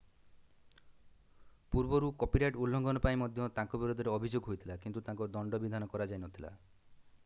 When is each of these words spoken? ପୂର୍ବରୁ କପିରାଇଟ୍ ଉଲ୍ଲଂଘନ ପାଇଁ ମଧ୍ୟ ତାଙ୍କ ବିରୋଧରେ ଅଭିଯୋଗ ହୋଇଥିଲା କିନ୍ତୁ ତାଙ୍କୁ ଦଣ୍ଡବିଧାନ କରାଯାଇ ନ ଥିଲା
ପୂର୍ବରୁ 1.75 2.09
କପିରାଇଟ୍ 2.23 2.57
ଉଲ୍ଲଂଘନ 2.63 3.03
ପାଇଁ 3.05 3.19
ମଧ୍ୟ 3.23 3.49
ତାଙ୍କ 3.59 3.81
ବିରୋଧରେ 3.83 4.15
ଅଭିଯୋଗ 4.15 4.51
ହୋଇଥିଲା 4.53 4.79
କିନ୍ତୁ 4.87 5.05
ତାଙ୍କୁ 5.11 5.29
ଦଣ୍ଡବିଧାନ 5.37 5.91
କରାଯାଇ 5.95 6.23
ନ 6.25 6.33
ଥିଲା 6.39 6.57